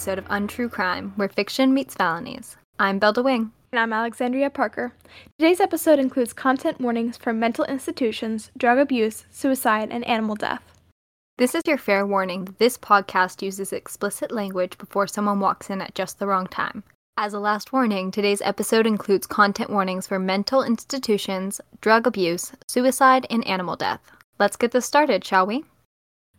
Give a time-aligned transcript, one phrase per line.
[0.00, 2.56] episode of Untrue Crime, where fiction meets felonies.
[2.78, 3.52] I'm Belda Wing.
[3.70, 4.94] And I'm Alexandria Parker.
[5.38, 10.62] Today's episode includes content warnings for mental institutions, drug abuse, suicide, and animal death.
[11.36, 15.82] This is your fair warning that this podcast uses explicit language before someone walks in
[15.82, 16.82] at just the wrong time.
[17.18, 23.26] As a last warning, today's episode includes content warnings for mental institutions, drug abuse, suicide,
[23.28, 24.00] and animal death.
[24.38, 25.66] Let's get this started, shall we?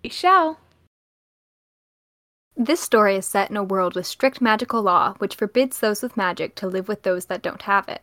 [0.04, 0.58] We shall.
[2.58, 6.18] This story is set in a world with strict magical law, which forbids those with
[6.18, 8.02] magic to live with those that don't have it.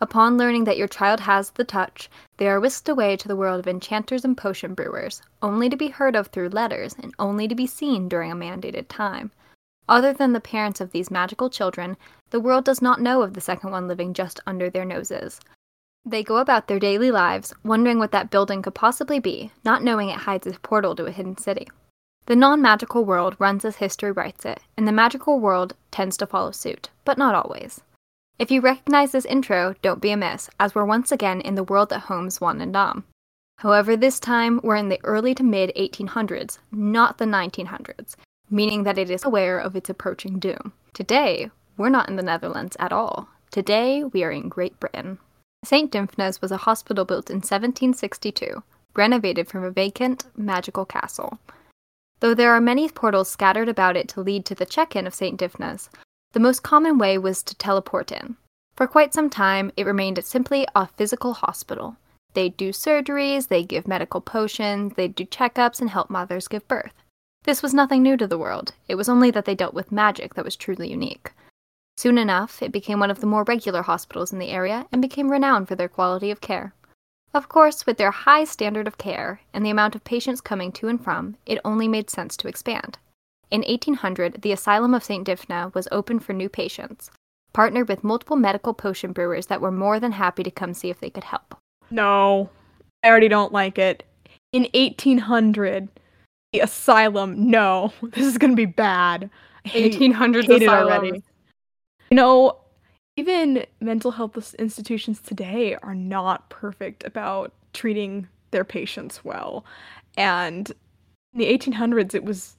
[0.00, 3.60] Upon learning that your child has the touch, they are whisked away to the world
[3.60, 7.54] of enchanters and potion brewers, only to be heard of through letters and only to
[7.54, 9.30] be seen during a mandated time.
[9.88, 11.96] Other than the parents of these magical children,
[12.30, 15.40] the world does not know of the second one living just under their noses.
[16.06, 20.08] They go about their daily lives, wondering what that building could possibly be, not knowing
[20.08, 21.68] it hides a portal to a hidden city.
[22.30, 26.28] The non magical world runs as history writes it, and the magical world tends to
[26.28, 27.80] follow suit, but not always.
[28.38, 31.88] If you recognize this intro, don't be amiss, as we're once again in the world
[31.88, 33.02] that homes One and Dom.
[33.58, 38.14] However, this time we're in the early to mid 1800s, not the 1900s,
[38.48, 40.72] meaning that it is aware of its approaching doom.
[40.94, 43.28] Today, we're not in the Netherlands at all.
[43.50, 45.18] Today, we are in Great Britain.
[45.64, 45.90] St.
[45.90, 48.62] Dymphna's was a hospital built in 1762,
[48.94, 51.40] renovated from a vacant, magical castle.
[52.20, 55.14] Though there are many portals scattered about it to lead to the check in of
[55.14, 55.38] St.
[55.38, 55.90] Dymphna's,
[56.32, 58.36] the most common way was to teleport in.
[58.76, 61.96] For quite some time, it remained simply a physical hospital.
[62.34, 66.94] They do surgeries, they give medical potions, they do checkups, and help mothers give birth.
[67.44, 70.34] This was nothing new to the world, it was only that they dealt with magic
[70.34, 71.32] that was truly unique.
[71.96, 75.30] Soon enough, it became one of the more regular hospitals in the area and became
[75.30, 76.74] renowned for their quality of care.
[77.32, 80.88] Of course, with their high standard of care and the amount of patients coming to
[80.88, 82.98] and from, it only made sense to expand.
[83.50, 85.26] In 1800, the Asylum of St.
[85.26, 87.10] Dymphna was open for new patients,
[87.52, 91.00] partnered with multiple medical potion brewers that were more than happy to come see if
[91.00, 91.56] they could help.
[91.90, 92.50] No,
[93.02, 94.04] I already don't like it.
[94.52, 95.88] In 1800,
[96.52, 99.30] the asylum, no, this is gonna be bad.
[99.66, 100.92] 1800s asylum.
[100.92, 101.22] already.
[102.10, 102.59] You know,
[103.20, 109.64] even mental health institutions today are not perfect about treating their patients well.
[110.16, 110.70] And
[111.34, 112.56] in the 1800s, it was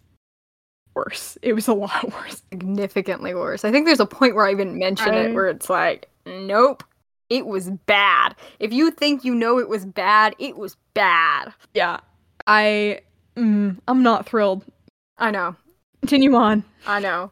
[0.94, 1.38] worse.
[1.42, 2.44] It was a lot worse.
[2.52, 3.66] Significantly worse.
[3.66, 6.84] I think there's a point where I even mention it where it's like, nope,
[7.30, 8.36] it was bad.
[8.60, 11.54] If you think you know it was bad, it was bad.
[11.74, 12.00] Yeah.
[12.46, 13.02] I,
[13.36, 14.64] mm, I'm not thrilled.
[15.18, 15.56] I know.
[16.02, 16.64] Continue on.
[16.86, 17.32] I know.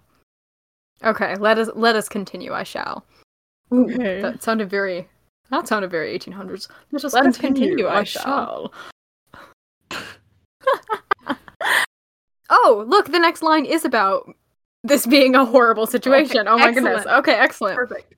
[1.04, 2.54] Okay, let us let us continue.
[2.54, 3.06] I shall.
[3.72, 4.22] Okay.
[4.22, 5.08] That sounded very.
[5.52, 6.68] That sounded very 1800s.
[6.92, 7.70] Let's just let continue.
[7.78, 7.86] continue.
[7.88, 8.74] I, I shall.
[12.50, 13.12] oh, look!
[13.12, 14.32] The next line is about
[14.84, 16.40] this being a horrible situation.
[16.42, 16.98] Okay, oh my excellent.
[16.98, 17.18] goodness.
[17.20, 17.76] Okay, excellent.
[17.76, 18.14] Perfect.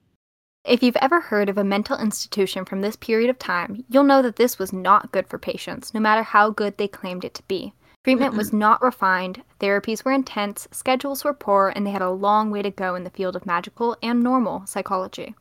[0.64, 4.22] If you've ever heard of a mental institution from this period of time, you'll know
[4.22, 7.42] that this was not good for patients, no matter how good they claimed it to
[7.44, 7.74] be.
[8.04, 12.50] Treatment was not refined, therapies were intense, schedules were poor, and they had a long
[12.50, 15.34] way to go in the field of magical and normal psychology.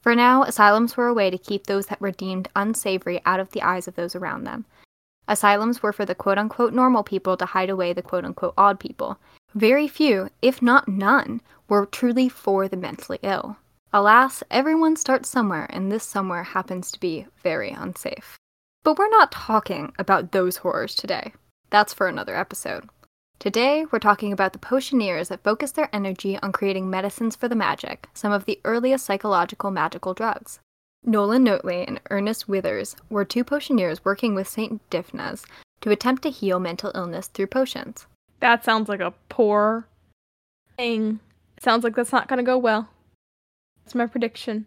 [0.00, 3.50] For now, asylums were a way to keep those that were deemed unsavory out of
[3.50, 4.64] the eyes of those around them.
[5.26, 8.80] Asylums were for the quote unquote normal people to hide away the quote unquote odd
[8.80, 9.18] people.
[9.54, 13.58] Very few, if not none, were truly for the mentally ill.
[13.92, 18.38] Alas, everyone starts somewhere, and this somewhere happens to be very unsafe.
[18.82, 21.32] But we're not talking about those horrors today.
[21.70, 22.88] That's for another episode.
[23.38, 27.54] Today, we're talking about the potioneers that focus their energy on creating medicines for the
[27.54, 30.60] magic, some of the earliest psychological magical drugs.
[31.04, 34.80] Nolan Notley and Ernest Withers were two potioneers working with St.
[34.90, 35.46] Dymphna's
[35.82, 38.06] to attempt to heal mental illness through potions.
[38.40, 39.86] That sounds like a poor
[40.76, 41.20] thing.
[41.60, 42.88] Sounds like that's not going to go well.
[43.84, 44.66] That's my prediction.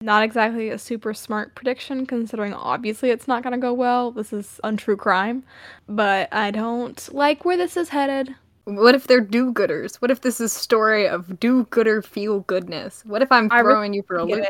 [0.00, 4.12] Not exactly a super smart prediction, considering obviously it's not gonna go well.
[4.12, 5.42] This is untrue crime.
[5.88, 8.32] But I don't like where this is headed.
[8.64, 9.96] What if they're do gooders?
[9.96, 13.02] What if this is story of do gooder feel goodness?
[13.06, 14.44] What if I'm throwing you for a loop?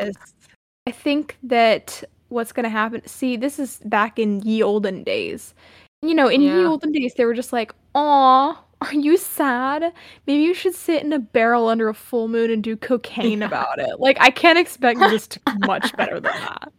[0.86, 5.54] I think that what's gonna happen see, this is back in ye olden days.
[6.02, 6.58] You know, in yeah.
[6.58, 9.92] ye olden days they were just like, aw, are you sad?
[10.26, 13.78] Maybe you should sit in a barrel under a full moon and do cocaine about
[13.78, 13.98] it.
[13.98, 16.72] Like I can't expect this to be much better than that.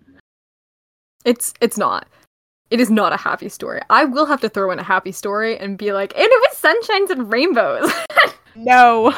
[1.25, 2.07] It's it's not.
[2.69, 3.81] It is not a happy story.
[3.90, 6.57] I will have to throw in a happy story and be like, and it was
[6.57, 7.92] sunshines and rainbows.
[8.56, 9.13] no.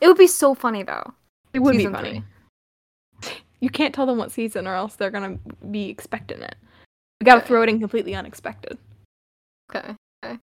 [0.00, 1.12] It would be so funny though.
[1.52, 2.24] It would season be funny.
[3.22, 3.34] Three.
[3.60, 5.38] You can't tell them what season or else they're gonna
[5.70, 6.54] be expecting it.
[7.20, 7.48] We gotta okay.
[7.48, 8.78] throw it in completely unexpected.
[9.74, 9.94] Okay.
[10.24, 10.38] Okay.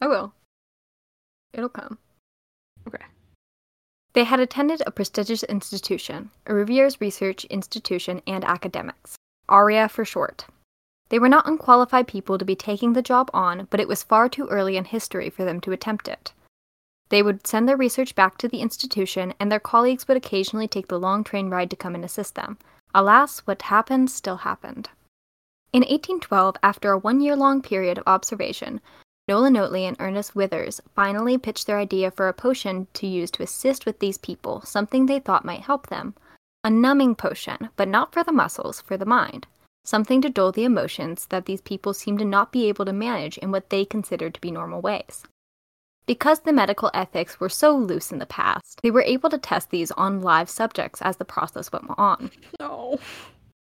[0.00, 0.32] I will.
[1.54, 1.98] It'll come.
[2.86, 3.04] Okay.
[4.12, 9.16] They had attended a prestigious institution, a Reviews Research Institution and Academics,
[9.48, 10.46] ARIA for short.
[11.08, 14.28] They were not unqualified people to be taking the job on, but it was far
[14.28, 16.32] too early in history for them to attempt it.
[17.08, 20.88] They would send their research back to the institution, and their colleagues would occasionally take
[20.88, 22.58] the long train ride to come and assist them.
[22.94, 24.90] Alas, what happened still happened.
[25.72, 28.80] In 1812, after a one year long period of observation,
[29.26, 33.42] Nolan Notley and Ernest Withers finally pitched their idea for a potion to use to
[33.42, 36.14] assist with these people, something they thought might help them.
[36.62, 39.46] A numbing potion, but not for the muscles, for the mind.
[39.82, 43.38] Something to dull the emotions that these people seemed to not be able to manage
[43.38, 45.24] in what they considered to be normal ways.
[46.06, 49.70] Because the medical ethics were so loose in the past, they were able to test
[49.70, 52.30] these on live subjects as the process went on.
[52.60, 52.98] No.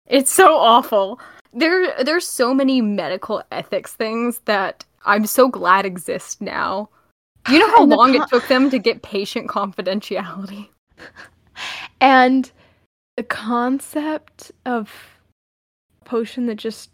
[0.07, 1.21] It's so awful.
[1.53, 6.89] There there's so many medical ethics things that I'm so glad exist now.
[7.49, 10.69] You know how long it took them to get patient confidentiality?
[12.01, 12.51] And
[13.17, 14.93] the concept of
[16.05, 16.91] potion that just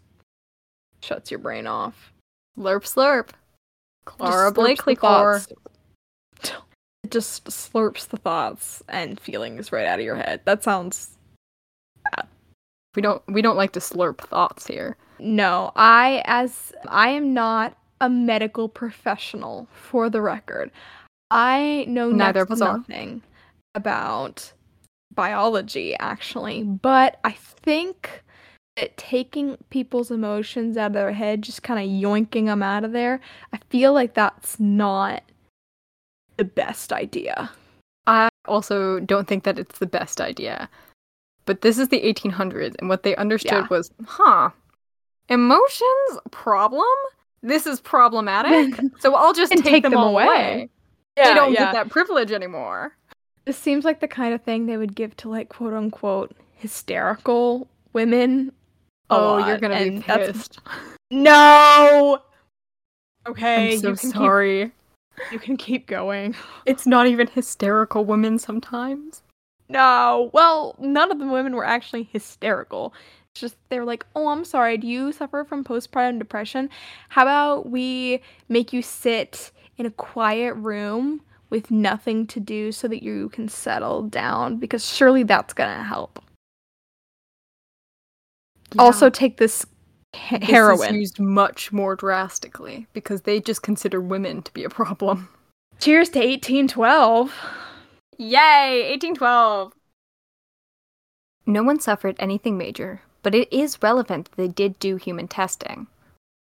[1.01, 2.13] shuts your brain off.
[2.57, 3.29] Slurp slurp.
[4.05, 5.41] Clara Blakely core.
[6.43, 10.41] It just slurps the thoughts and feelings right out of your head.
[10.45, 11.17] That sounds
[12.03, 12.27] bad.
[12.95, 14.95] We don't we don't like to slurp thoughts here.
[15.17, 20.71] No, I as I am not a medical professional for the record.
[21.31, 23.21] I know Neither next nothing
[23.75, 24.53] about
[25.13, 28.23] biology actually, but I think
[28.77, 32.93] that taking people's emotions out of their head, just kind of yoinking them out of
[32.93, 33.19] there,
[33.53, 35.23] I feel like that's not
[36.37, 37.51] the best idea.
[38.07, 40.69] I also don't think that it's the best idea.
[41.45, 43.67] But this is the 1800s, and what they understood Yeah.
[43.69, 44.51] was, huh,
[45.27, 46.85] emotions problem.
[47.41, 50.25] This is problematic, so I'll just take, take them, them away.
[50.25, 50.69] away.
[51.15, 52.95] they don't get that privilege anymore.
[53.45, 57.67] This seems like the kind of thing they would give to like quote unquote hysterical
[57.93, 58.51] women.
[59.09, 60.59] a Oh, you're gonna be and that's- pissed.
[61.11, 62.19] No.
[63.27, 64.63] Okay, I'm so you can sorry.
[64.65, 66.35] keep you can keep going.
[66.65, 69.21] It's not even hysterical women sometimes.
[69.67, 70.29] No.
[70.33, 72.93] Well, none of the women were actually hysterical.
[73.39, 74.77] It's just they were like, "Oh, I'm sorry.
[74.77, 76.69] Do you suffer from postpartum depression?
[77.07, 82.89] How about we make you sit in a quiet room with nothing to do so
[82.89, 86.21] that you can settle down because surely that's going to help."
[88.77, 89.65] Also take this
[90.11, 94.69] he- This is used much more drastically because they just consider women to be a
[94.69, 95.29] problem.
[95.79, 97.33] Cheers to 1812.
[98.17, 99.71] Yay, 1812.
[101.45, 105.87] No one suffered anything major, but it is relevant that they did do human testing.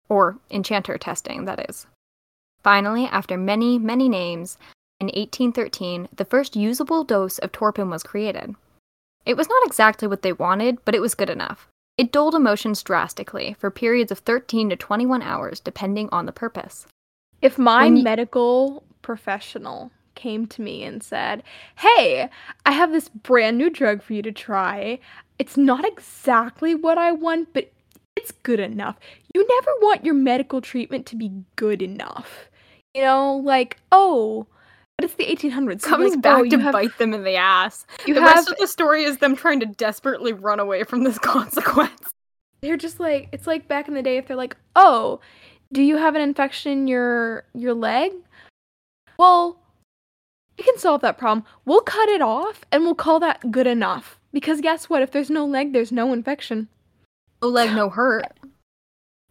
[0.10, 1.88] Or enchanter testing, that is.
[2.64, 4.58] Finally, after many, many names,
[5.00, 8.56] in 1813, the first usable dose of torpen was created.
[9.26, 11.68] It was not exactly what they wanted, but it was good enough.
[11.98, 16.88] It dulled emotions drastically for periods of 13 to 21 hours, depending on the purpose.
[17.42, 21.44] If my y- medical professional came to me and said,
[21.78, 22.30] Hey,
[22.66, 25.00] I have this brand new drug for you to try.
[25.40, 27.72] It's not exactly what I want, but
[28.16, 28.98] it's good enough.
[29.34, 32.50] You never want your medical treatment to be good enough.
[32.94, 34.48] You know, like, oh,
[34.98, 35.82] but it's the 1800s.
[35.82, 37.86] so Comes like, back oh, to have, bite them in the ass.
[38.06, 41.04] You the have, rest of the story is them trying to desperately run away from
[41.04, 42.14] this consequence.
[42.62, 45.20] they're just like, it's like back in the day if they're like, oh,
[45.72, 48.12] do you have an infection in your your leg?
[49.18, 49.60] Well,
[50.58, 51.46] we can solve that problem.
[51.66, 54.20] We'll cut it off and we'll call that good enough.
[54.34, 55.02] Because guess what?
[55.04, 56.68] If there's no leg, there's no infection.
[57.42, 58.26] No leg, no hurt.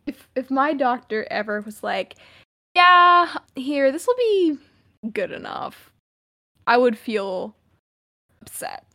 [0.06, 2.14] If if my doctor ever was like,
[2.74, 4.58] "Yeah, here, this will be
[5.12, 5.90] good enough."
[6.66, 7.54] I would feel
[8.40, 8.84] upset.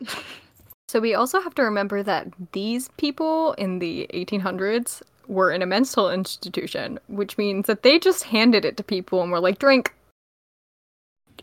[0.90, 5.66] So we also have to remember that these people in the 1800s were in a
[5.66, 9.92] mental institution, which means that they just handed it to people and were like, drink.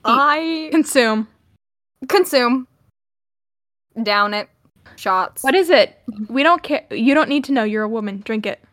[0.04, 1.28] I Consume.
[2.08, 2.68] consume.
[4.02, 4.50] Down it.
[4.96, 5.44] Shots.
[5.44, 6.00] What is it?
[6.30, 6.86] We don't care.
[6.92, 7.64] You don't need to know.
[7.64, 8.22] You're a woman.
[8.26, 8.64] Drink it.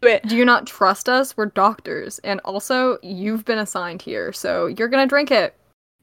[0.00, 0.22] Do it.
[0.28, 1.36] Do you not trust us?
[1.36, 2.18] We're doctors.
[2.20, 5.54] And also, you've been assigned here, so you're gonna drink it.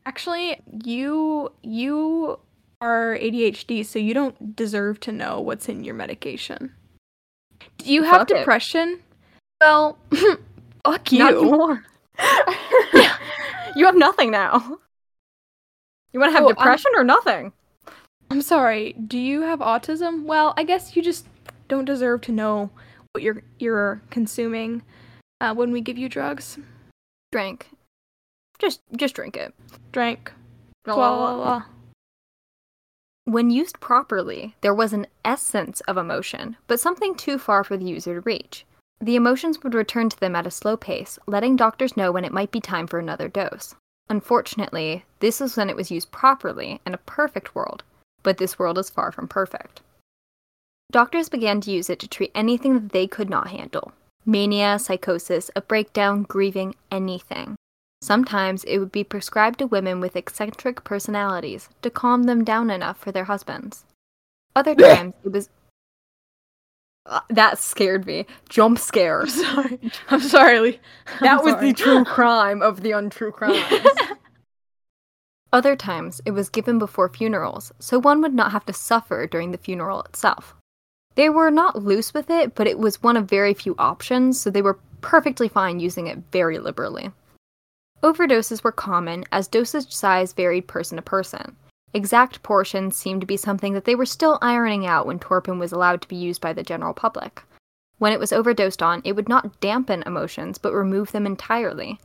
[0.05, 2.39] Actually, you you
[2.81, 6.73] are ADHD, so you don't deserve to know what's in your medication.
[7.77, 8.37] Do you have Fuck it.
[8.39, 8.99] depression?
[9.61, 9.97] Well,
[10.83, 11.19] fuck you.
[11.19, 11.83] Not anymore.
[13.75, 14.77] you have nothing now.
[16.13, 17.51] You want to have Oh, I'm- depression or nothing?
[18.29, 18.93] I'm sorry.
[18.93, 20.25] Do you have autism?
[20.25, 21.27] Well, I guess you just
[21.67, 22.69] don't deserve to know
[23.11, 24.81] what you're you're consuming
[25.41, 26.57] uh, when we give you drugs.
[27.31, 27.69] Drink.
[28.59, 29.53] Just just drink it.
[29.91, 30.31] Drink.
[30.83, 31.63] Blah, blah.
[33.25, 37.85] When used properly, there was an essence of emotion, but something too far for the
[37.85, 38.65] user to reach.
[39.01, 42.31] The emotions would return to them at a slow pace, letting doctors know when it
[42.31, 43.73] might be time for another dose.
[44.09, 47.83] Unfortunately, this is when it was used properly in a perfect world,
[48.25, 49.79] but this world is far from perfect.
[50.91, 53.93] Doctors began to use it to treat anything that they could not handle
[54.25, 57.55] mania, psychosis, a breakdown, grieving, anything.
[58.01, 62.97] Sometimes it would be prescribed to women with eccentric personalities to calm them down enough
[62.97, 63.85] for their husbands.
[64.55, 65.49] Other times it was.
[67.07, 68.25] Uh, that scared me.
[68.49, 69.27] Jump scare.
[69.27, 69.79] Sorry.
[70.09, 70.79] I'm sorry.
[71.19, 71.67] I'm that was sorry.
[71.67, 73.63] the true crime of the untrue crimes.
[75.55, 79.51] Other times it was given before funerals, so one would not have to suffer during
[79.51, 80.53] the funeral itself.
[81.15, 84.49] They were not loose with it, but it was one of very few options, so
[84.49, 87.13] they were perfectly fine using it very liberally.
[88.03, 91.55] Overdoses were common, as dosage size varied person to person.
[91.93, 95.71] Exact portions seemed to be something that they were still ironing out when Torpen was
[95.71, 97.43] allowed to be used by the general public.
[97.97, 101.97] When it was overdosed on, it would not dampen emotions, but remove them entirely.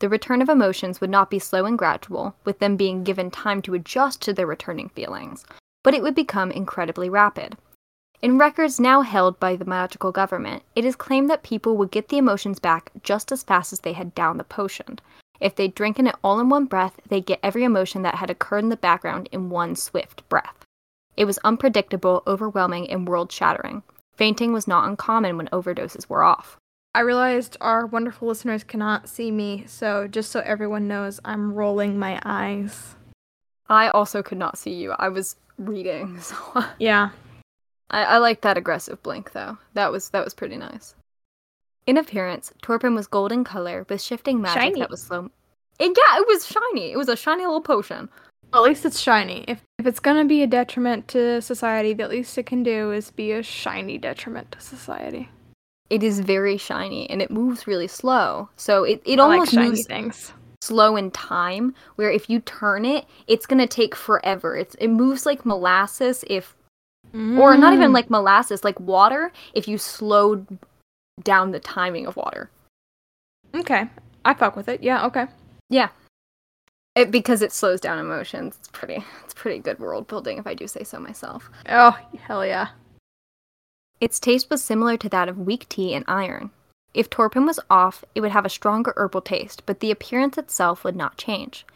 [0.00, 3.62] The return of emotions would not be slow and gradual, with them being given time
[3.62, 5.46] to adjust to their returning feelings,
[5.82, 7.56] but it would become incredibly rapid.
[8.20, 12.08] In records now held by the magical government, it is claimed that people would get
[12.08, 14.98] the emotions back just as fast as they had downed the potion.
[15.40, 18.64] If they'd drinking it all in one breath, they'd get every emotion that had occurred
[18.64, 20.64] in the background in one swift breath.
[21.16, 23.82] It was unpredictable, overwhelming, and world shattering.
[24.16, 26.56] Fainting was not uncommon when overdoses were off.
[26.94, 31.98] I realized our wonderful listeners cannot see me, so just so everyone knows, I'm rolling
[31.98, 32.94] my eyes.
[33.68, 34.92] I also could not see you.
[34.92, 36.36] I was reading, so
[36.78, 37.10] Yeah.
[37.90, 39.58] I, I like that aggressive blink though.
[39.74, 40.94] That was that was pretty nice.
[41.86, 44.80] In appearance, Torpen was golden color with shifting magic Shiny.
[44.80, 45.30] that was slow.
[45.80, 46.92] And yeah, it was shiny.
[46.92, 48.08] It was a shiny little potion.
[48.52, 49.44] Well, at least it's shiny.
[49.48, 53.10] If if it's gonna be a detriment to society, the least it can do is
[53.10, 55.28] be a shiny detriment to society.
[55.90, 58.48] It is very shiny and it moves really slow.
[58.56, 60.32] So it, it I like almost shiny moves things.
[60.62, 64.56] slow in time, where if you turn it, it's gonna take forever.
[64.56, 66.54] It's it moves like molasses if
[67.12, 67.94] or not even Mm.
[67.94, 70.58] like molasses, like water if you slowed
[71.22, 72.50] down the timing of water.
[73.54, 73.88] Okay,
[74.24, 74.82] I fuck with it.
[74.82, 75.04] Yeah.
[75.06, 75.26] Okay.
[75.68, 75.90] Yeah.
[76.96, 78.56] It, because it slows down emotions.
[78.58, 81.50] It's pretty it's pretty good world building if I do say so myself.
[81.68, 82.68] Oh hell yeah.
[84.00, 86.50] Its taste was similar to that of weak tea and iron.
[86.92, 90.84] If Torpen was off, it would have a stronger herbal taste, but the appearance itself
[90.84, 91.66] would not change.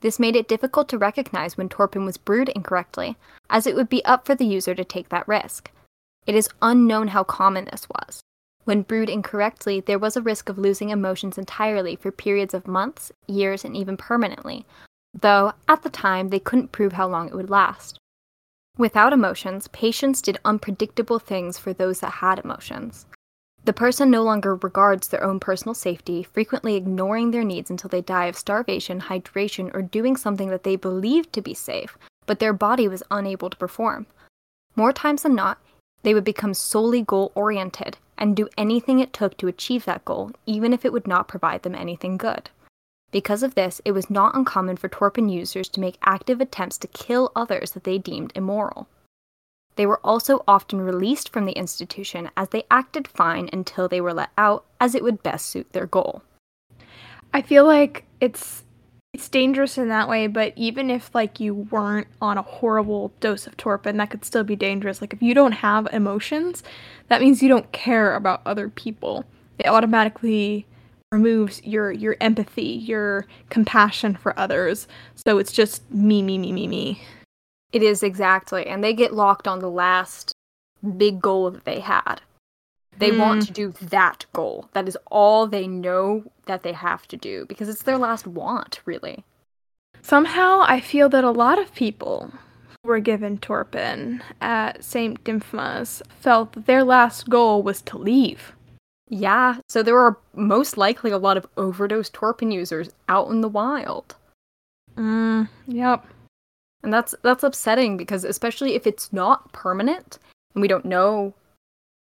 [0.00, 3.16] This made it difficult to recognize when Torpen was brewed incorrectly,
[3.48, 5.70] as it would be up for the user to take that risk.
[6.26, 8.20] It is unknown how common this was.
[8.64, 13.12] When brewed incorrectly, there was a risk of losing emotions entirely for periods of months,
[13.26, 14.66] years, and even permanently,
[15.12, 17.98] though at the time they couldn't prove how long it would last.
[18.76, 23.06] Without emotions, patients did unpredictable things for those that had emotions.
[23.64, 28.02] The person no longer regards their own personal safety, frequently ignoring their needs until they
[28.02, 32.52] die of starvation, hydration, or doing something that they believed to be safe, but their
[32.52, 34.06] body was unable to perform.
[34.76, 35.58] More times than not,
[36.02, 40.32] they would become solely goal oriented and do anything it took to achieve that goal,
[40.46, 42.50] even if it would not provide them anything good.
[43.14, 46.88] Because of this, it was not uncommon for Torpen users to make active attempts to
[46.88, 48.88] kill others that they deemed immoral.
[49.76, 54.12] They were also often released from the institution as they acted fine until they were
[54.12, 56.24] let out, as it would best suit their goal.
[57.32, 58.64] I feel like it's
[59.12, 63.46] it's dangerous in that way, but even if like you weren't on a horrible dose
[63.46, 65.00] of torpen, that could still be dangerous.
[65.00, 66.64] Like if you don't have emotions,
[67.06, 69.24] that means you don't care about other people.
[69.60, 70.66] It automatically
[71.14, 74.86] removes your your empathy, your compassion for others.
[75.14, 77.00] So it's just me, me, me, me, me.
[77.72, 80.32] It is exactly, and they get locked on the last
[80.96, 82.20] big goal that they had.
[82.96, 83.46] They want Mm.
[83.46, 84.68] to do that goal.
[84.72, 88.80] That is all they know that they have to do because it's their last want,
[88.84, 89.24] really.
[90.02, 92.30] Somehow, I feel that a lot of people
[92.82, 95.24] who were given Torpen at St.
[95.24, 98.52] Dymphna's felt that their last goal was to leave.
[99.08, 103.48] Yeah, so there are most likely a lot of overdose Torpen users out in the
[103.48, 104.16] wild.
[104.96, 106.06] Mm, yep.
[106.82, 110.18] And that's that's upsetting because especially if it's not permanent
[110.54, 111.34] and we don't know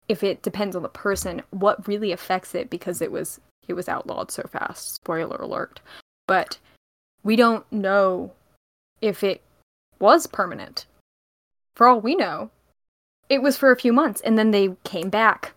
[0.09, 3.89] if it depends on the person what really affects it because it was it was
[3.89, 4.95] outlawed so fast.
[4.95, 5.81] Spoiler alert.
[6.27, 6.59] But
[7.23, 8.33] we don't know
[9.01, 9.41] if it
[9.99, 10.87] was permanent.
[11.75, 12.51] For all we know,
[13.29, 15.53] it was for a few months and then they came back.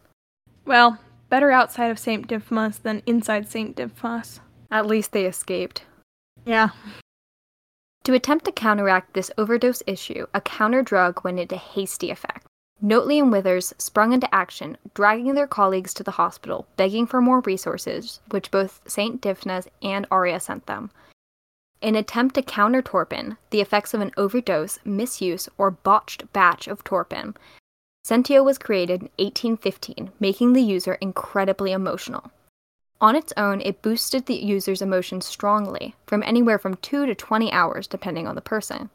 [0.66, 2.28] Well, better outside of St.
[2.28, 3.76] Dymphna's than inside St.
[3.76, 4.40] Dymphna's.
[4.72, 5.84] At least they escaped.
[6.46, 6.70] Yeah.
[8.04, 12.46] To attempt to counteract this overdose issue, a counter drug went into hasty effect.
[12.84, 17.40] Notley and Withers sprung into action, dragging their colleagues to the hospital, begging for more
[17.40, 19.22] resources, which both St.
[19.22, 20.92] Dymphna's and ARIA sent them.
[21.82, 26.84] In attempt to counter torpen, the effects of an overdose, misuse, or botched batch of
[26.84, 27.36] torpen,
[28.06, 32.32] Sentio was created in 1815, making the user incredibly emotional.
[33.02, 37.52] On its own, it boosted the user's emotions strongly, from anywhere from 2 to 20
[37.52, 38.92] hours, depending on the person.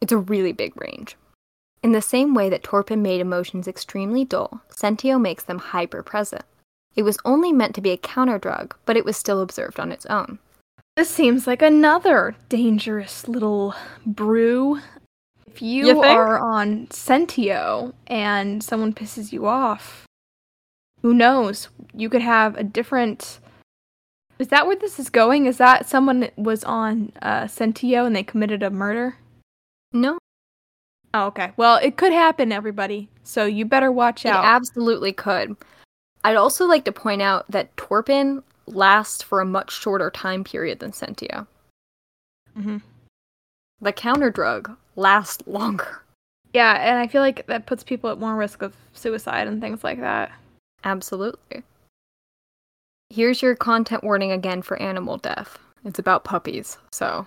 [0.00, 1.16] It's a really big range.
[1.82, 6.44] In the same way that Torpen made emotions extremely dull, Sentio makes them hyper present.
[6.94, 9.90] It was only meant to be a counter drug, but it was still observed on
[9.90, 10.38] its own.
[10.94, 13.74] This seems like another dangerous little
[14.06, 14.80] brew.
[15.52, 20.04] If you, You are on Sentio and someone pisses you off,
[21.02, 21.68] who knows?
[21.94, 23.40] You could have a different.
[24.38, 25.46] Is that where this is going?
[25.46, 29.16] Is that someone was on uh, Sentio and they committed a murder?
[29.92, 30.18] No,
[31.14, 31.52] Oh, okay.
[31.56, 33.08] Well, it could happen, everybody.
[33.22, 34.44] So you better watch it out.
[34.44, 35.56] absolutely could.
[36.22, 40.80] I'd also like to point out that Torpen lasts for a much shorter time period
[40.80, 41.46] than Sentio.
[42.56, 42.82] Mhm.
[43.80, 46.02] The counter drug lasts longer.
[46.52, 49.84] Yeah, and I feel like that puts people at more risk of suicide and things
[49.84, 50.32] like that.
[50.84, 51.62] Absolutely.
[53.10, 55.58] Here's your content warning again for animal death.
[55.84, 57.26] It's about puppies, so.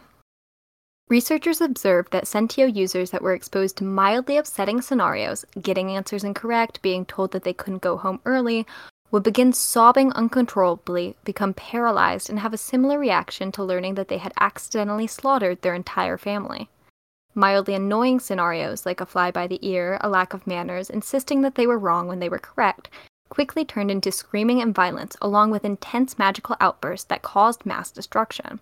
[1.10, 6.82] Researchers observed that Sentio users that were exposed to mildly upsetting scenarios, getting answers incorrect,
[6.82, 8.66] being told that they couldn't go home early,
[9.12, 14.20] would begin sobbing uncontrollably, become paralyzed, and have a similar reaction to learning that they
[14.20, 16.70] had accidentally slaughtered their entire family.
[17.34, 21.56] Mildly annoying scenarios, like a fly by the ear, a lack of manners, insisting that
[21.56, 22.90] they were wrong when they were correct,
[23.30, 28.60] quickly turned into screaming and violence, along with intense magical outbursts that caused mass destruction.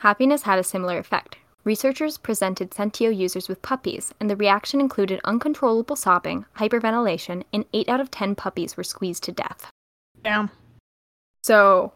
[0.00, 1.36] Happiness had a similar effect.
[1.62, 7.88] Researchers presented Sentio users with puppies, and the reaction included uncontrollable sobbing, hyperventilation, and 8
[7.88, 9.70] out of 10 puppies were squeezed to death.
[10.24, 10.50] Damn.
[11.42, 11.92] So,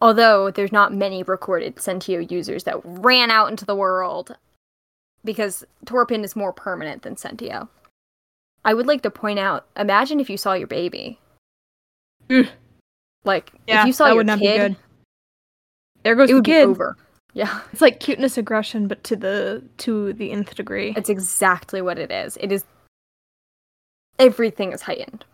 [0.00, 4.36] although there's not many recorded Sentio users that ran out into the world,
[5.24, 7.68] because Torpen is more permanent than Sentio,
[8.64, 11.18] I would like to point out imagine if you saw your baby.
[12.30, 12.46] Ugh.
[13.24, 14.76] Like, Yeah, if you saw your would not be kid, good.
[16.02, 16.66] There goes it the would be kid.
[16.66, 16.96] over.
[17.32, 20.94] Yeah, It's like cuteness aggression, but to the to the nth degree.
[20.96, 22.36] it's exactly what it is.
[22.40, 22.64] It is.
[24.18, 25.24] Everything is heightened.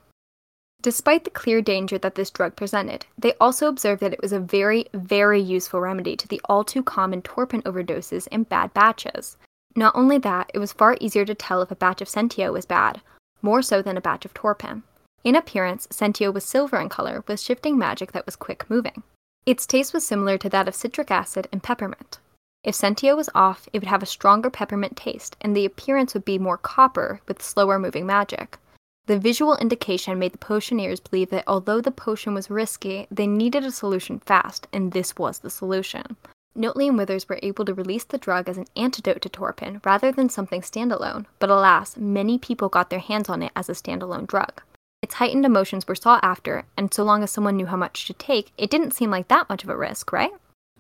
[0.82, 4.40] Despite the clear danger that this drug presented, they also observed that it was a
[4.40, 9.36] very, very useful remedy to the all too common torpen overdoses in bad batches.
[9.76, 12.66] Not only that, it was far easier to tell if a batch of Sentio was
[12.66, 13.00] bad,
[13.42, 14.82] more so than a batch of torpen.
[15.22, 19.02] In appearance, Sentio was silver in color with shifting magic that was quick moving.
[19.46, 22.18] Its taste was similar to that of citric acid and peppermint.
[22.62, 26.24] If Sentio was off, it would have a stronger peppermint taste, and the appearance would
[26.24, 28.58] be more copper with slower moving magic.
[29.06, 33.64] The visual indication made the potioneers believe that although the potion was risky, they needed
[33.64, 36.16] a solution fast, and this was the solution.
[36.56, 40.10] Notley and Withers were able to release the drug as an antidote to Torpen rather
[40.10, 44.26] than something standalone, but alas, many people got their hands on it as a standalone
[44.26, 44.62] drug.
[45.02, 48.12] Its heightened emotions were sought after, and so long as someone knew how much to
[48.12, 50.32] take, it didn't seem like that much of a risk, right?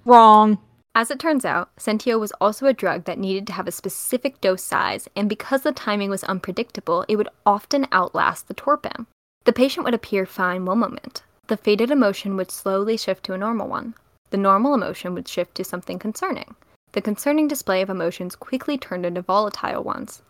[0.04, 0.58] Wrong.
[0.94, 4.40] As it turns out, Sentio was also a drug that needed to have a specific
[4.40, 9.06] dose size, and because the timing was unpredictable, it would often outlast the torpen.
[9.44, 11.22] The patient would appear fine one moment.
[11.46, 13.94] The faded emotion would slowly shift to a normal one.
[14.30, 16.54] The normal emotion would shift to something concerning.
[16.92, 20.22] The concerning display of emotions quickly turned into volatile ones.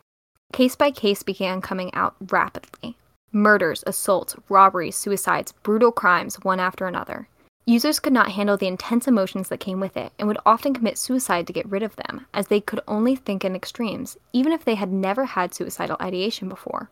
[0.53, 2.97] Case by case began coming out rapidly
[3.33, 7.29] murders, assaults, robberies, suicides, brutal crimes, one after another.
[7.65, 10.99] Users could not handle the intense emotions that came with it and would often commit
[10.99, 14.65] suicide to get rid of them, as they could only think in extremes, even if
[14.65, 16.91] they had never had suicidal ideation before.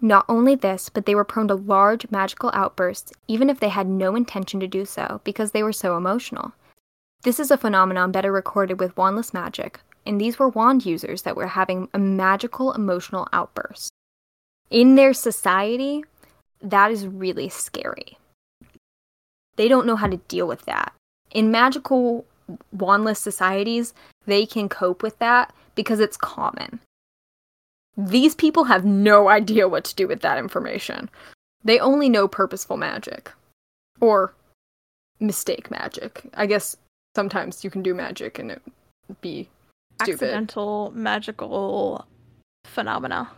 [0.00, 3.86] Not only this, but they were prone to large magical outbursts, even if they had
[3.86, 6.52] no intention to do so, because they were so emotional.
[7.22, 11.36] This is a phenomenon better recorded with wandless magic, and these were wand users that
[11.36, 13.90] were having a magical emotional outburst.
[14.70, 16.04] In their society,
[16.60, 18.18] that is really scary
[19.56, 20.92] they don't know how to deal with that.
[21.30, 22.24] In magical
[22.76, 23.94] wandless societies,
[24.26, 26.80] they can cope with that because it's common.
[27.96, 31.08] These people have no idea what to do with that information.
[31.62, 33.32] They only know purposeful magic
[34.00, 34.34] or
[35.20, 36.22] mistake magic.
[36.34, 36.76] I guess
[37.14, 38.62] sometimes you can do magic and it
[39.20, 39.48] be
[40.02, 40.14] stupid.
[40.14, 42.06] Accidental magical
[42.64, 43.30] phenomena.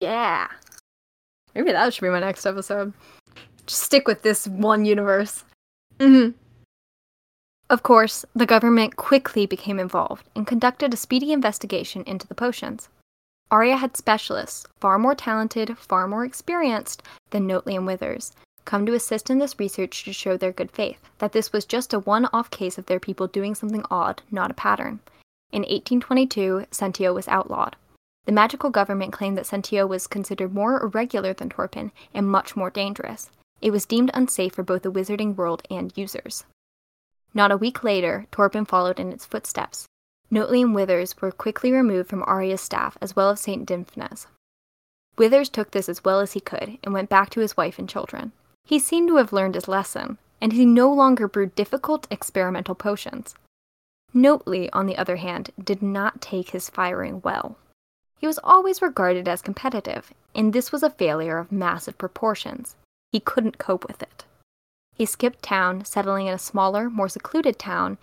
[0.00, 0.48] Yeah.
[1.54, 2.92] Maybe that should be my next episode.
[3.66, 5.44] Just stick with this one universe.
[5.98, 6.30] Mm-hmm.
[7.68, 12.88] Of course, the government quickly became involved and conducted a speedy investigation into the potions.
[13.50, 18.32] ARIA had specialists, far more talented, far more experienced than Notley and Withers,
[18.64, 21.92] come to assist in this research to show their good faith, that this was just
[21.92, 25.00] a one off case of their people doing something odd, not a pattern.
[25.50, 27.74] In 1822, Sentio was outlawed.
[28.26, 32.70] The magical government claimed that Sentio was considered more irregular than Torpen and much more
[32.70, 33.30] dangerous.
[33.60, 36.44] It was deemed unsafe for both the wizarding world and users.
[37.34, 39.86] Not a week later, Torpen followed in its footsteps.
[40.32, 43.66] Notley and Withers were quickly removed from ARIA's staff as well as St.
[43.66, 44.26] Dymphna's.
[45.18, 47.88] Withers took this as well as he could and went back to his wife and
[47.88, 48.32] children.
[48.64, 53.34] He seemed to have learned his lesson, and he no longer brewed difficult experimental potions.
[54.14, 57.58] Notley, on the other hand, did not take his firing well.
[58.18, 62.76] He was always regarded as competitive, and this was a failure of massive proportions.
[63.12, 64.24] He couldn't cope with it.
[64.94, 67.98] He skipped town, settling in a smaller, more secluded town,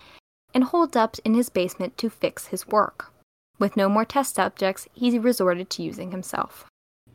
[0.54, 3.12] and holed up in his basement to fix his work.
[3.58, 6.66] With no more test subjects, he resorted to using himself.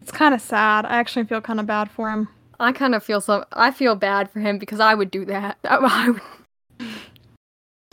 [0.02, 0.86] It's kind of sad.
[0.86, 2.28] I actually feel kind of bad for him.
[2.60, 3.46] I kind of feel so.
[3.54, 5.58] I feel bad for him because I would do that.
[6.80, 6.90] Would,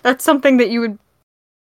[0.03, 0.99] that's something that you would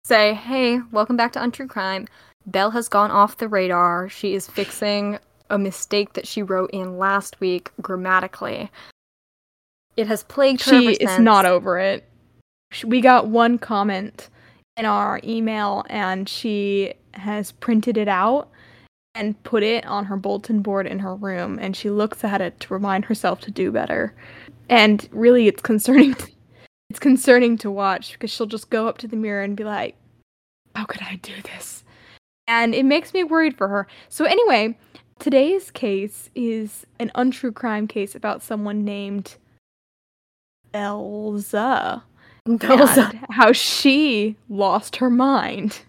[0.05, 2.09] say, "Hey, welcome back to Untrue Crime.
[2.47, 4.09] Belle has gone off the radar.
[4.09, 5.19] She is fixing
[5.51, 8.71] a mistake that she wrote in last week grammatically.
[9.97, 10.71] It has plagued her.
[10.71, 12.05] She is not over it.
[12.83, 14.29] We got one comment
[14.77, 18.49] in our email, and she has printed it out
[19.15, 22.59] and put it on her bulletin board in her room, and she looks at it
[22.61, 24.13] to remind herself to do better.
[24.69, 26.15] And really, it's concerning.
[26.15, 26.29] To,
[26.91, 29.95] it's concerning to watch because she'll just go up to the mirror and be like,
[30.75, 31.85] "How could I do this?"
[32.47, 33.87] And it makes me worried for her.
[34.09, 34.77] So anyway,
[35.19, 39.37] today's case is an untrue crime case about someone named
[40.73, 42.03] Elza.
[42.49, 43.25] Elza.
[43.31, 45.81] how she lost her mind.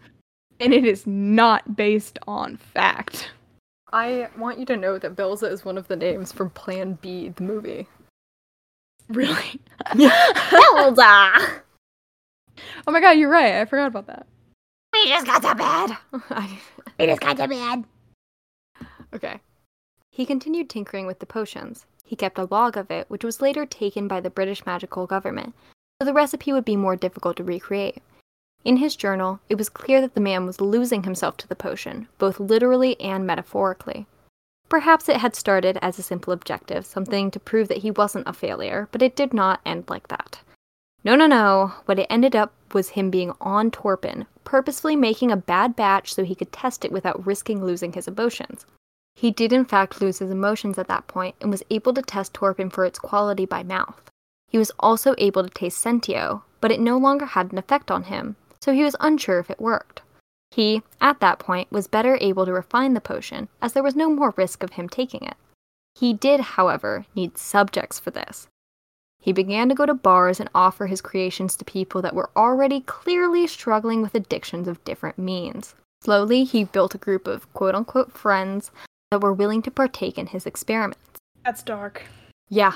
[0.59, 3.31] And it is not based on fact.
[3.91, 7.29] I want you to know that Belza is one of the names from Plan B,
[7.29, 7.87] the movie.
[9.09, 9.59] Really?
[9.85, 11.61] Belza!
[12.87, 13.55] Oh my god, you're right.
[13.55, 14.25] I forgot about that.
[14.93, 15.97] We just got to bed.
[16.99, 17.83] we just got to bed.
[19.13, 19.39] Okay.
[20.09, 21.85] He continued tinkering with the potions.
[22.05, 25.53] He kept a log of it, which was later taken by the British magical government,
[25.99, 28.01] so the recipe would be more difficult to recreate.
[28.63, 32.07] In his journal, it was clear that the man was losing himself to the potion,
[32.17, 34.07] both literally and metaphorically.
[34.67, 38.33] Perhaps it had started as a simple objective, something to prove that he wasn't a
[38.33, 40.39] failure, but it did not end like that.
[41.03, 41.73] No, no, no.
[41.85, 46.23] What it ended up was him being on Torpen, purposefully making a bad batch so
[46.23, 48.65] he could test it without risking losing his emotions.
[49.15, 52.33] He did in fact lose his emotions at that point and was able to test
[52.33, 54.01] Torpen for its quality by mouth.
[54.47, 58.03] He was also able to taste Sentio, but it no longer had an effect on
[58.03, 60.01] him, so he was unsure if it worked.
[60.51, 64.09] He, at that point, was better able to refine the potion, as there was no
[64.09, 65.35] more risk of him taking it.
[65.95, 68.47] He did, however, need subjects for this.
[69.19, 72.81] He began to go to bars and offer his creations to people that were already
[72.81, 75.73] clearly struggling with addictions of different means.
[76.01, 78.69] Slowly, he built a group of quote unquote friends
[79.09, 81.19] that were willing to partake in his experiments.
[81.43, 82.03] That's dark.
[82.49, 82.73] Yeah.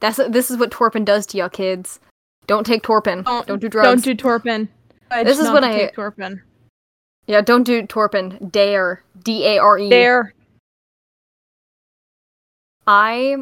[0.00, 2.00] That's this is what Torpen does to y'all kids.
[2.46, 3.24] Don't take Torpen.
[3.24, 3.86] Don't, don't do drugs.
[3.86, 4.68] Don't do Torpen.
[5.10, 6.40] this is what I take Torpen.
[7.26, 8.50] Yeah, don't do Torpen.
[8.50, 9.02] Dare.
[9.22, 9.90] D A R E.
[9.90, 10.34] Dare.
[12.86, 13.36] I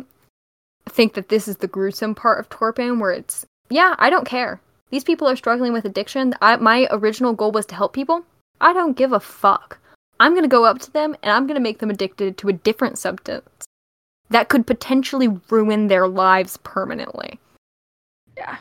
[0.88, 4.60] think that this is the gruesome part of Torpen where it's yeah, I don't care.
[4.90, 6.34] These people are struggling with addiction.
[6.40, 8.24] I, my original goal was to help people.
[8.60, 9.78] I don't give a fuck.
[10.18, 12.48] I'm going to go up to them and I'm going to make them addicted to
[12.48, 13.67] a different substance
[14.30, 17.38] that could potentially ruin their lives permanently.
[18.36, 18.56] Yeah.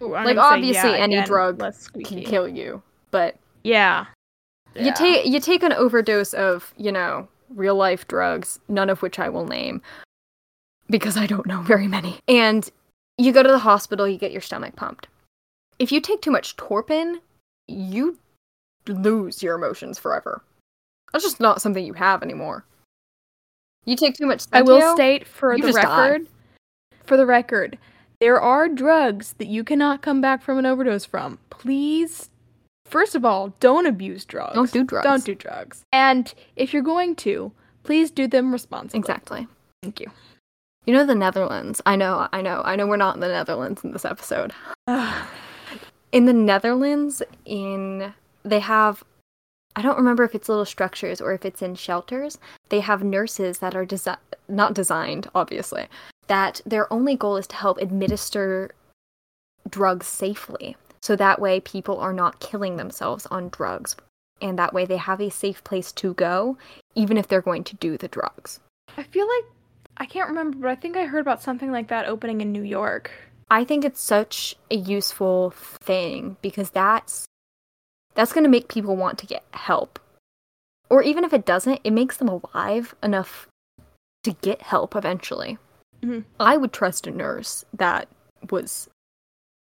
[0.00, 4.06] Ooh, like obviously yeah, any again, drug can kill you, but yeah.
[4.74, 9.18] You take you take an overdose of, you know, real life drugs, none of which
[9.18, 9.82] I will name
[10.92, 12.20] because I don't know very many.
[12.28, 12.68] And
[13.18, 15.08] you go to the hospital, you get your stomach pumped.
[15.78, 17.18] If you take too much Torpen,
[17.66, 18.18] you
[18.86, 20.42] lose your emotions forever.
[21.12, 22.64] That's just not something you have anymore.
[23.84, 24.44] You take too much.
[24.52, 26.96] I will state for the record, die.
[27.04, 27.78] for the record,
[28.20, 31.38] there are drugs that you cannot come back from an overdose from.
[31.50, 32.30] Please,
[32.86, 34.54] first of all, don't abuse drugs.
[34.54, 35.04] Don't do drugs.
[35.04, 35.84] Don't do drugs.
[35.92, 39.00] And if you're going to, please do them responsibly.
[39.00, 39.48] Exactly.
[39.82, 40.10] Thank you.
[40.86, 41.80] You know the Netherlands.
[41.86, 44.52] I know, I know, I know we're not in the Netherlands in this episode.
[46.12, 48.12] in the Netherlands, in
[48.44, 49.04] they have
[49.74, 52.38] I don't remember if it's little structures or if it's in shelters.
[52.68, 55.86] They have nurses that are desi- not designed, obviously,
[56.26, 58.74] that their only goal is to help administer
[59.68, 60.76] drugs safely.
[61.00, 63.96] So that way people are not killing themselves on drugs.
[64.40, 66.58] And that way they have a safe place to go,
[66.94, 68.60] even if they're going to do the drugs.
[68.96, 69.44] I feel like
[69.96, 72.62] I can't remember, but I think I heard about something like that opening in New
[72.62, 73.10] York.
[73.50, 77.26] I think it's such a useful thing because that's
[78.14, 79.98] that's going to make people want to get help.
[80.90, 83.48] Or even if it doesn't, it makes them alive enough
[84.24, 85.58] to get help eventually.
[86.02, 86.20] Mm-hmm.
[86.38, 88.08] I would trust a nurse that
[88.50, 88.88] was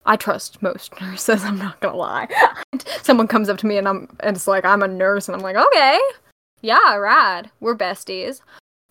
[0.06, 2.28] I trust most nurses, I'm not gonna lie.
[3.04, 5.42] Someone comes up to me and I'm and it's like I'm a nurse and I'm
[5.42, 6.00] like, okay.
[6.62, 7.52] Yeah, rad.
[7.60, 8.42] We're besties.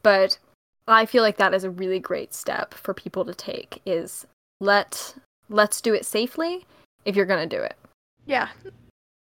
[0.02, 0.38] But
[0.86, 4.26] I feel like that is a really great step for people to take is
[4.60, 5.14] let
[5.48, 6.66] let's do it safely
[7.04, 7.76] if you're gonna do it.
[8.26, 8.48] Yeah.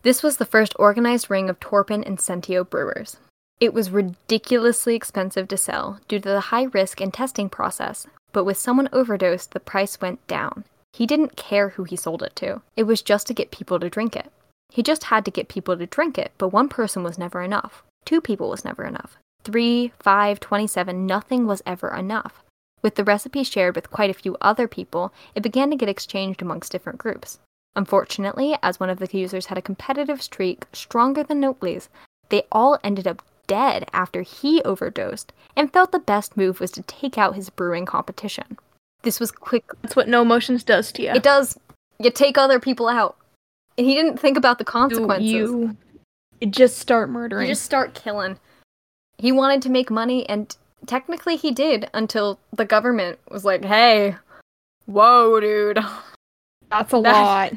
[0.03, 3.17] This was the first organized ring of Torpen and Sentio brewers.
[3.61, 8.45] It was ridiculously expensive to sell due to the high risk and testing process, but
[8.45, 10.65] with someone overdosed, the price went down.
[10.93, 13.91] He didn't care who he sold it to, it was just to get people to
[13.91, 14.31] drink it.
[14.71, 17.83] He just had to get people to drink it, but one person was never enough.
[18.05, 19.17] Two people was never enough.
[19.43, 22.45] Three, five, twenty-seven, nothing was ever enough.
[22.83, 26.41] With the recipe shared with quite a few other people, it began to get exchanged
[26.41, 27.39] amongst different groups.
[27.79, 31.89] Unfortunately, as one of the users had a competitive streak stronger than Notley's,
[32.29, 36.83] they all ended up dead after he overdosed and felt the best move was to
[36.83, 38.59] take out his brewing competition.
[39.03, 39.63] This was quick.
[39.81, 41.13] That's what no emotions does to you.
[41.13, 41.57] It does.
[42.01, 43.17] You take other people out.
[43.79, 45.31] And he didn't think about the consequences.
[45.31, 45.77] You,
[46.41, 47.47] you just start murdering.
[47.47, 48.41] You just start killing.
[49.19, 50.53] He wanted to make money, and
[50.87, 54.17] technically he did until the government was like, hey,
[54.87, 55.79] whoa, dude.
[56.71, 57.53] That's a that, lot.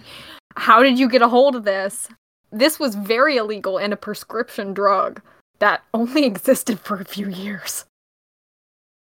[0.56, 2.08] How did you get a hold of this?
[2.52, 5.22] This was very illegal and a prescription drug
[5.60, 7.86] that only existed for a few years.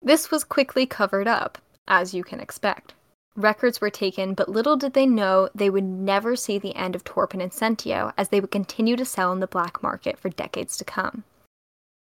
[0.02, 2.94] This was quickly covered up, as you can expect.
[3.36, 7.04] Records were taken, but little did they know they would never see the end of
[7.04, 10.76] Torpen and Sentio as they would continue to sell in the black market for decades
[10.78, 11.24] to come.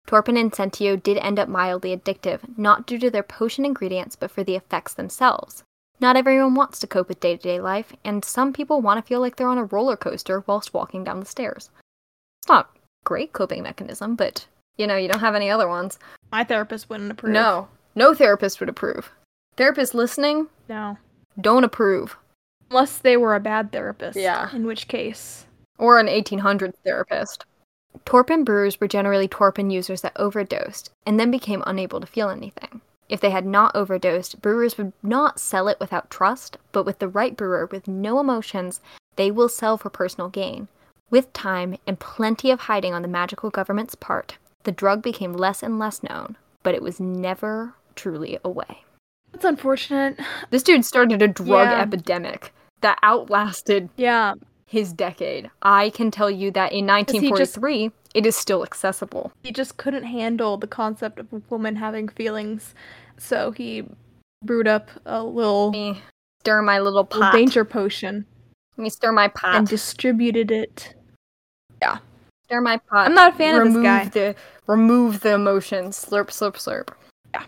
[0.08, 4.32] Torpen and Sentio did end up mildly addictive, not due to their potion ingredients, but
[4.32, 5.64] for the effects themselves.
[6.00, 9.08] Not everyone wants to cope with day to day life, and some people want to
[9.08, 11.70] feel like they're on a roller coaster whilst walking down the stairs.
[12.42, 16.00] It's not a great coping mechanism, but you know, you don't have any other ones.
[16.32, 17.34] My therapist wouldn't approve.
[17.34, 19.12] No, no therapist would approve.
[19.58, 20.48] Therapist listening?
[20.70, 20.98] No.
[21.42, 22.16] Don't approve.
[22.70, 24.18] Unless they were a bad therapist.
[24.18, 24.50] Yeah.
[24.56, 25.46] In which case.
[25.78, 27.46] Or an 1800s therapist.
[28.06, 32.82] Torpen brewers were generally Torpen users that overdosed and then became unable to feel anything.
[33.10, 37.08] If they had not overdosed, brewers would not sell it without trust, but with the
[37.08, 38.80] right brewer with no emotions,
[39.16, 40.68] they will sell for personal gain.
[41.10, 45.64] With time and plenty of hiding on the magical government's part, the drug became less
[45.64, 48.84] and less known, but it was never truly away.
[49.32, 50.20] That's unfortunate.
[50.52, 51.82] This dude started a drug yeah.
[51.82, 54.36] epidemic that outlasted yeah
[54.70, 55.50] his decade.
[55.64, 59.32] I can tell you that in 1943, just, it is still accessible.
[59.44, 62.74] He just couldn't handle the concept of a woman having feelings,
[63.18, 63.86] so he
[64.44, 66.02] brewed up a little me
[66.42, 68.26] stir my little pot danger potion.
[68.78, 70.96] Let me stir my pot and distributed it.
[71.82, 72.00] Yeah,
[72.46, 73.08] stir my pot.
[73.08, 74.06] I'm not a fan remove of this guy.
[74.10, 74.36] The,
[74.68, 76.04] remove the emotions.
[76.04, 76.90] Slurp, slurp, slurp.
[77.34, 77.44] Yeah.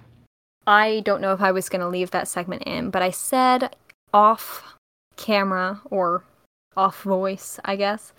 [0.67, 3.75] I don't know if I was going to leave that segment in, but I said
[4.13, 4.75] off
[5.15, 6.23] camera or
[6.75, 8.13] off voice, I guess.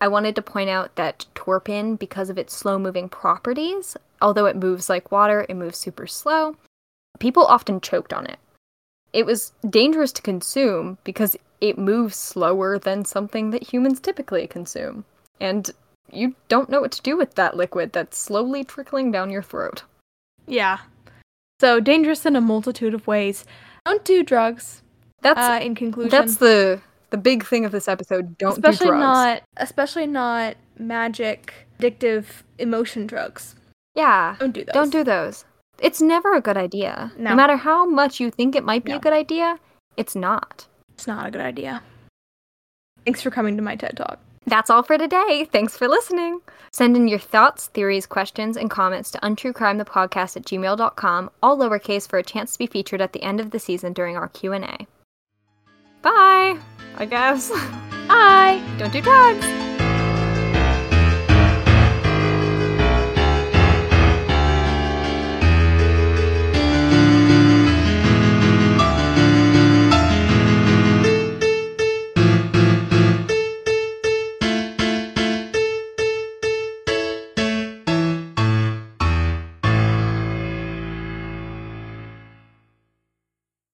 [0.00, 4.56] I wanted to point out that Torpen, because of its slow moving properties, although it
[4.56, 6.56] moves like water, it moves super slow,
[7.18, 8.38] people often choked on it.
[9.12, 15.04] It was dangerous to consume because it moves slower than something that humans typically consume.
[15.40, 15.70] And
[16.12, 19.82] you don't know what to do with that liquid that's slowly trickling down your throat.
[20.46, 20.78] Yeah.
[21.60, 23.46] So dangerous in a multitude of ways.
[23.86, 24.82] Don't do drugs.
[25.22, 26.10] That's uh, in conclusion.
[26.10, 26.80] That's the
[27.10, 28.36] the big thing of this episode.
[28.38, 29.02] Don't especially do drugs.
[29.02, 32.26] not especially not magic addictive
[32.58, 33.54] emotion drugs.
[33.94, 34.36] Yeah.
[34.38, 34.74] Don't do those.
[34.74, 35.44] Don't do those.
[35.80, 37.12] It's never a good idea.
[37.18, 38.98] No, no matter how much you think it might be no.
[38.98, 39.58] a good idea,
[39.96, 40.66] it's not.
[40.94, 41.82] It's not a good idea.
[43.04, 44.18] Thanks for coming to my TED Talk.
[44.46, 45.48] That's all for today.
[45.50, 46.40] Thanks for listening.
[46.72, 52.18] Send in your thoughts, theories, questions, and comments to untruecrimethepodcast at gmail.com, all lowercase for
[52.18, 54.86] a chance to be featured at the end of the season during our Q&A.
[56.02, 56.58] Bye!
[56.96, 57.50] I guess.
[58.08, 58.62] Bye!
[58.78, 59.75] Don't do drugs!